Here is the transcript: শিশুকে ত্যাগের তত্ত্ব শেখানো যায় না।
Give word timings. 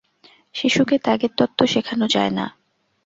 শিশুকে 0.55 0.95
ত্যাগের 0.97 1.31
তত্ত্ব 1.37 1.59
শেখানো 1.65 2.05
যায় 2.07 2.31
না। 2.31 2.45